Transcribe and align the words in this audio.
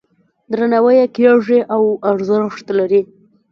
درناوی 0.51 0.95
یې 1.01 1.05
کیږي 1.15 1.59
او 1.75 1.83
ارزښت 2.11 2.65
لري. 2.79 3.01